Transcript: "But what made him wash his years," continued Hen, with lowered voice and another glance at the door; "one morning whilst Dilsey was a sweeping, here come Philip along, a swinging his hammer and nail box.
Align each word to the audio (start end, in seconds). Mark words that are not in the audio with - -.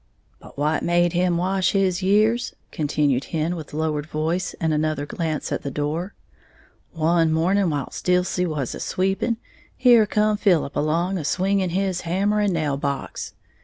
"But 0.39 0.57
what 0.57 0.81
made 0.81 1.13
him 1.13 1.37
wash 1.37 1.73
his 1.73 2.01
years," 2.01 2.55
continued 2.71 3.25
Hen, 3.25 3.55
with 3.55 3.71
lowered 3.71 4.07
voice 4.07 4.55
and 4.55 4.73
another 4.73 5.05
glance 5.05 5.51
at 5.51 5.61
the 5.61 5.69
door; 5.69 6.15
"one 6.91 7.31
morning 7.31 7.69
whilst 7.69 8.05
Dilsey 8.05 8.47
was 8.47 8.73
a 8.73 8.79
sweeping, 8.79 9.37
here 9.77 10.07
come 10.07 10.37
Philip 10.37 10.75
along, 10.75 11.19
a 11.19 11.23
swinging 11.23 11.69
his 11.69 12.01
hammer 12.01 12.39
and 12.39 12.53
nail 12.53 12.77
box. 12.77 13.35